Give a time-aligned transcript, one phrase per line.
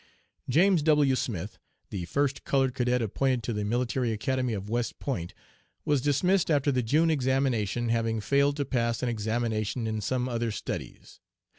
[0.49, 1.13] "James W.
[1.15, 1.59] Smith,
[1.91, 5.35] the first colored cadet appointed to the Military Academy of West Point,
[5.85, 10.49] was dismissed after the June examination, having failed to pass an examination in some other
[10.49, 11.19] studies.